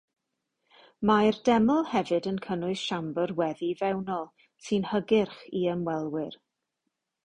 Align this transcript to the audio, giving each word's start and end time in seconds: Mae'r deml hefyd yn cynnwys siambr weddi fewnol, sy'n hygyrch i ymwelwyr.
Mae'r 1.09 1.37
deml 1.49 1.83
hefyd 1.91 2.29
yn 2.33 2.41
cynnwys 2.47 2.87
siambr 2.87 3.37
weddi 3.43 3.71
fewnol, 3.85 4.29
sy'n 4.69 4.93
hygyrch 4.97 5.49
i 5.49 5.67
ymwelwyr. 5.79 6.45